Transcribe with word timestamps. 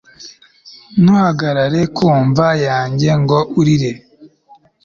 Ntuhagarare 1.01 1.81
ku 1.95 2.07
mva 2.25 2.49
yanjye 2.67 3.09
ngo 3.21 3.39
urire 3.59 3.91